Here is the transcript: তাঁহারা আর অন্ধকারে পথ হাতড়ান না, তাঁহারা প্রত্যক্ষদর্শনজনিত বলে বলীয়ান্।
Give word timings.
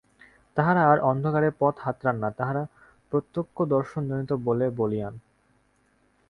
তাঁহারা 0.57 0.81
আর 0.91 0.97
অন্ধকারে 1.01 1.49
পথ 1.59 1.75
হাতড়ান 1.79 2.15
না, 2.15 2.29
তাঁহারা 2.31 2.63
প্রত্যক্ষদর্শনজনিত 3.11 4.31
বলে 4.45 4.65
বলীয়ান্। 4.69 5.15